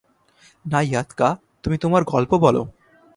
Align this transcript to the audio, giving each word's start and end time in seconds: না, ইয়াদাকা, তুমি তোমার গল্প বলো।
না, 0.65 0.81
ইয়াদাকা, 0.81 1.37
তুমি 1.63 1.77
তোমার 1.77 2.03
গল্প 2.03 2.31
বলো। 2.35 2.65